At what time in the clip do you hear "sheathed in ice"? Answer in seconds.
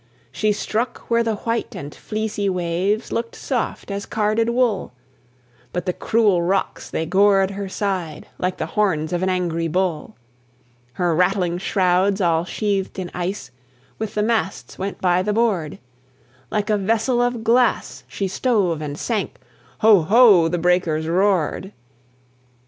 12.45-13.51